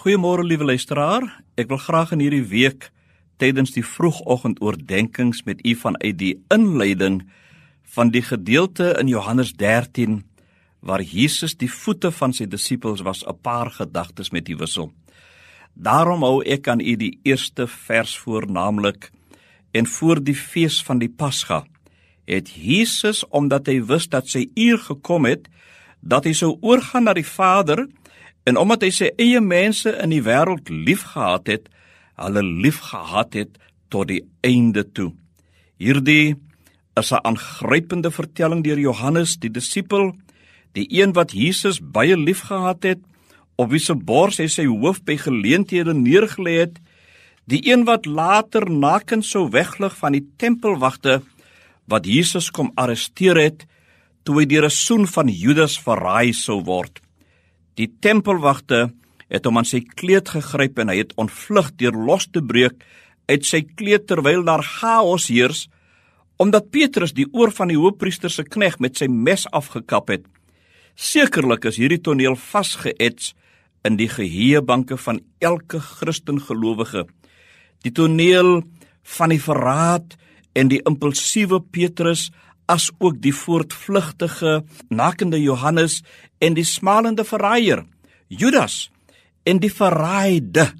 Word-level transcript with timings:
Goeiemôre 0.00 0.46
liewe 0.48 0.64
luisteraar. 0.64 1.26
Ek 1.60 1.68
wil 1.68 1.76
graag 1.76 2.14
in 2.14 2.22
hierdie 2.24 2.46
week 2.48 2.86
tydens 3.36 3.74
die 3.74 3.82
vroegoggend 3.84 4.62
oordeenkings 4.64 5.42
met 5.44 5.60
u 5.60 5.74
vanuit 5.76 6.16
die 6.16 6.30
inleiding 6.48 7.18
van 7.96 8.08
die 8.08 8.22
gedeelte 8.24 8.94
in 8.96 9.10
Johannes 9.12 9.50
13 9.60 10.22
waar 10.80 11.04
Jesus 11.04 11.52
die 11.60 11.68
voete 11.68 12.08
van 12.16 12.32
sy 12.32 12.46
disippels 12.48 13.04
was 13.04 13.20
'n 13.28 13.36
paar 13.44 13.68
gedagtes 13.76 14.32
met 14.32 14.48
u 14.48 14.56
wissel. 14.56 14.88
Daarom 15.76 16.24
hou 16.24 16.40
ek 16.48 16.68
aan 16.68 16.80
u 16.80 16.96
die 16.96 17.18
eerste 17.22 17.66
vers 17.66 18.16
voor 18.16 18.50
naamlik 18.50 19.10
en 19.72 19.86
voor 19.86 20.24
die 20.24 20.34
fees 20.34 20.82
van 20.82 20.98
die 20.98 21.12
Pasga 21.12 21.66
het 22.24 22.48
Jesus 22.48 23.28
omdat 23.28 23.66
hy 23.66 23.84
wus 23.84 24.08
dat 24.08 24.28
sy 24.28 24.48
uur 24.54 24.78
gekom 24.78 25.24
het 25.24 25.48
dat 26.00 26.24
hy 26.24 26.32
sou 26.32 26.56
oorgaan 26.60 27.04
na 27.04 27.12
die 27.12 27.26
Vader 27.26 27.86
En 28.44 28.56
omdat 28.56 28.82
hy 28.82 28.90
sy 28.90 29.10
eie 29.20 29.40
mense 29.40 29.92
in 30.02 30.10
die 30.14 30.22
wêreld 30.24 30.70
liefgehad 30.70 31.48
het, 31.50 31.68
hulle 32.20 32.42
liefgehad 32.42 33.34
het 33.34 33.58
tot 33.92 34.08
die 34.08 34.22
einde 34.46 34.84
toe. 34.84 35.12
Hierdie 35.80 36.36
is 36.96 37.12
'n 37.12 37.24
aangrypende 37.24 38.10
vertelling 38.10 38.62
deur 38.64 38.78
Johannes 38.78 39.36
die 39.36 39.50
disipel, 39.50 40.14
die 40.72 40.86
een 40.88 41.12
wat 41.12 41.32
Jesus 41.32 41.80
baie 41.80 42.16
liefgehad 42.16 42.82
het, 42.82 43.00
op 43.56 43.70
wie 43.70 43.80
se 43.80 43.94
bors 43.94 44.38
hy 44.38 44.46
sy 44.46 44.64
hoof 44.66 45.02
by 45.04 45.16
geleenthede 45.16 45.94
neergelê 45.94 46.60
het, 46.60 46.78
die 47.44 47.60
een 47.66 47.84
wat 47.84 48.06
later 48.06 48.70
nakend 48.70 49.24
sou 49.26 49.48
weglig 49.50 49.96
van 49.96 50.12
die 50.12 50.26
tempelwagte 50.36 51.20
wat 51.90 52.06
Jesus 52.06 52.50
kom 52.50 52.70
arresteer 52.78 53.36
het 53.36 53.66
toe 54.24 54.40
hy 54.40 54.46
deur 54.46 54.64
'n 54.64 54.70
soen 54.70 55.06
van 55.06 55.28
Judas 55.28 55.78
verraai 55.78 56.32
sou 56.32 56.62
word. 56.62 57.00
Die 57.78 57.90
tempelwagte 58.02 58.90
het 59.30 59.46
hom 59.46 59.60
aan 59.60 59.68
sy 59.68 59.82
kleed 59.84 60.32
gegryp 60.32 60.80
en 60.82 60.90
hy 60.90 61.00
het 61.02 61.14
ontvlug 61.20 61.70
deur 61.78 61.96
los 62.08 62.26
te 62.32 62.42
breek 62.42 62.82
uit 63.30 63.46
sy 63.46 63.62
kleed 63.62 64.08
terwyl 64.10 64.42
daar 64.46 64.64
chaos 64.66 65.28
heers 65.30 65.68
omdat 66.40 66.70
Petrus 66.72 67.12
die 67.12 67.28
oor 67.36 67.52
van 67.52 67.68
die 67.68 67.76
hoofpriester 67.76 68.32
se 68.32 68.46
knegg 68.48 68.78
met 68.80 68.96
sy 68.96 69.10
mes 69.12 69.42
afgekap 69.52 70.08
het. 70.08 70.22
Sekerlik 70.96 71.66
is 71.68 71.76
hierdie 71.76 72.00
toneel 72.00 72.36
vasgeets 72.40 73.34
in 73.84 73.98
die 74.00 74.08
geheuebanke 74.08 74.96
van 75.00 75.20
elke 75.44 75.82
Christen 75.84 76.40
gelowige. 76.40 77.04
Die 77.84 77.92
toneel 77.92 78.62
van 79.18 79.34
die 79.34 79.40
verraad 79.40 80.16
en 80.56 80.72
die 80.72 80.80
impulsiewe 80.88 81.60
Petrus 81.60 82.30
as 82.70 82.90
ook 82.98 83.18
die 83.22 83.34
voortvlugtige 83.34 84.60
nakende 84.88 85.40
Johannes 85.42 86.00
en 86.38 86.54
die 86.54 86.66
smalende 86.66 87.26
verraaier 87.26 87.84
Judas 88.30 88.88
en 89.44 89.58
die 89.58 89.72
verraaide 89.72 90.70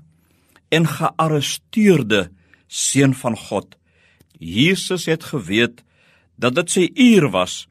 en 0.70 0.86
gearresteerde 0.86 2.28
seun 2.70 3.14
van 3.18 3.36
God. 3.36 3.74
Jesus 4.38 5.08
het 5.10 5.24
geweet 5.32 5.82
dat 6.40 6.54
dit 6.54 6.70
sy 6.70 6.86
uur 6.94 7.28
was, 7.34 7.66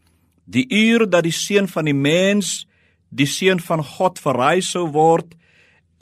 die 0.45 0.67
uur 0.67 1.07
dat 1.09 1.23
die 1.25 1.33
seun 1.33 1.69
van 1.71 1.87
die 1.87 1.95
mens, 1.95 2.67
die 3.09 3.29
seun 3.29 3.61
van 3.63 3.83
God 3.85 4.19
verraai 4.21 4.61
sou 4.65 4.89
word 4.93 5.33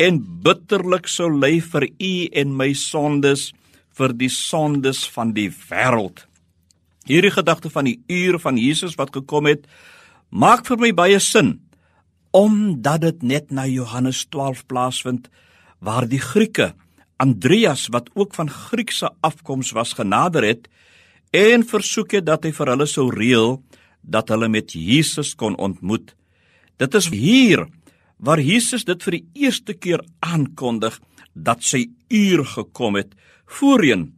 en 0.02 0.20
bitterlik 0.44 1.08
sou 1.10 1.30
ly 1.32 1.58
vir 1.62 1.88
u 1.88 2.14
en 2.42 2.58
my 2.58 2.72
sondes 2.73 3.52
vir 3.98 4.14
die 4.14 4.32
sondes 4.34 5.06
van 5.14 5.34
die 5.38 5.50
wêreld. 5.70 6.26
Hierdie 7.08 7.32
gedagte 7.32 7.70
van 7.72 7.88
die 7.88 8.00
uur 8.08 8.40
van 8.40 8.58
Jesus 8.60 8.98
wat 9.00 9.14
gekom 9.16 9.48
het, 9.48 9.68
maak 10.30 10.66
vir 10.68 10.80
my 10.82 10.92
baie 10.94 11.20
sin 11.24 11.58
omdat 12.36 13.02
dit 13.02 13.24
net 13.24 13.52
na 13.56 13.64
Johannes 13.66 14.26
12 14.30 14.66
plaasvind 14.68 15.30
waar 15.80 16.06
die 16.06 16.20
Grieke 16.22 16.74
Andreas 17.18 17.88
wat 17.90 18.10
ook 18.14 18.36
van 18.36 18.50
Griekse 18.50 19.10
afkoms 19.26 19.72
was 19.72 19.96
genader 19.98 20.44
het 20.46 20.68
en 21.32 21.66
versoek 21.66 22.18
het 22.20 22.28
dat 22.28 22.46
hy 22.46 22.52
vir 22.54 22.74
hulle 22.74 22.88
sou 22.90 23.08
reël 23.14 23.58
dat 24.02 24.30
hulle 24.30 24.48
met 24.48 24.72
Jesus 24.72 25.34
kon 25.36 25.58
ontmoet. 25.58 26.14
Dit 26.78 26.94
is 26.96 27.10
hier 27.12 27.66
waar 28.17 28.40
Jesus 28.40 28.86
dit 28.86 29.04
vir 29.04 29.17
die 29.17 29.26
eerste 29.48 29.73
keer 29.73 30.04
aankondig 30.20 31.00
dat 31.34 31.64
sy 31.64 31.88
uur 32.10 32.46
gekom 32.46 32.98
het. 32.98 33.14
Voorheen 33.46 34.12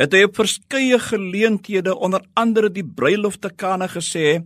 het 0.00 0.14
hy 0.16 0.24
op 0.24 0.38
verskeie 0.38 0.98
geleenthede 1.02 1.92
onder 1.92 2.24
andere 2.40 2.70
die 2.72 2.84
bruilof 2.84 3.36
te 3.40 3.50
Kana 3.52 3.88
gesê 3.90 4.40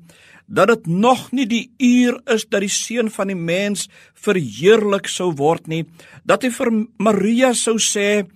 dat 0.47 0.69
dit 0.69 0.89
nog 0.91 1.31
nie 1.33 1.47
die 1.49 1.69
uur 1.79 2.19
is 2.35 2.45
dat 2.51 2.65
die 2.65 2.73
seun 2.73 3.09
van 3.11 3.31
die 3.31 3.39
mens 3.39 3.87
verheerlik 4.27 5.07
sou 5.09 5.31
word 5.39 5.71
nie 5.71 5.85
dat 6.27 6.45
hy 6.45 6.51
vir 6.59 6.73
Maria 6.99 7.55
sou 7.55 7.79
sê 7.79 8.27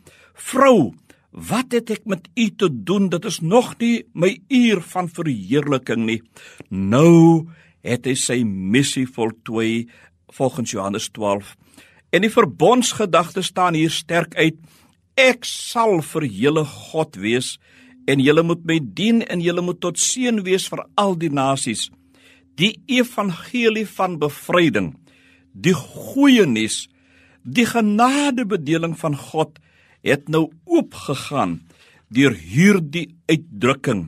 vrou 0.48 0.94
wat 1.50 1.74
het 1.76 1.90
ek 1.92 2.06
met 2.08 2.24
u 2.34 2.46
te 2.56 2.68
doen? 2.72 3.10
Dit 3.12 3.26
is 3.28 3.40
nog 3.40 3.74
nie 3.78 4.06
my 4.14 4.32
uur 4.48 4.80
van 4.80 5.10
verheerliking 5.12 6.06
nie. 6.08 6.22
Nou 6.70 7.46
het 7.84 8.08
hy 8.08 8.14
sy 8.18 8.40
missie 8.44 9.06
voltooi 9.06 9.86
volgens 10.34 10.72
Johannes 10.72 11.10
12 11.12 11.54
en 12.10 12.24
die 12.24 12.32
verbondsgedagte 12.32 13.44
staan 13.44 13.76
hier 13.76 13.92
sterk 13.92 14.34
uit 14.36 14.56
Ek 15.18 15.42
sal 15.42 15.98
vir 16.06 16.28
julle 16.30 16.62
God 16.62 17.16
wees 17.18 17.56
en 18.06 18.20
julle 18.22 18.44
moet 18.46 18.60
my 18.70 18.76
dien 18.78 19.24
en 19.26 19.40
julle 19.42 19.64
moet 19.66 19.80
tot 19.82 19.98
seën 19.98 20.44
wees 20.46 20.68
vir 20.70 20.84
al 20.94 21.16
die 21.18 21.32
nasies. 21.34 21.88
Die 22.54 22.76
evangelie 22.86 23.86
van 23.90 24.14
bevryding, 24.22 24.92
die 25.52 25.74
goeie 25.74 26.46
nuus, 26.46 26.86
die 27.42 27.66
genadebedeling 27.66 28.94
van 28.98 29.18
God 29.18 29.58
het 30.06 30.30
nou 30.30 30.48
oopgegaan 30.70 31.58
deur 32.14 32.38
hierdie 32.38 33.08
uitdrukking. 33.26 34.06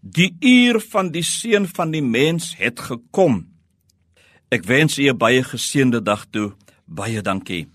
Die 0.00 0.34
uur 0.44 0.82
van 0.92 1.10
die 1.16 1.24
seun 1.24 1.64
van 1.66 1.96
die 1.96 2.04
mens 2.04 2.52
het 2.60 2.84
gekom. 2.90 3.46
Ek 4.52 4.68
wens 4.68 4.98
u 4.98 5.08
'n 5.08 5.18
baie 5.18 5.42
geseënde 5.42 6.02
dag 6.02 6.26
toe. 6.30 6.52
Baie 6.86 7.22
dankie. 7.22 7.66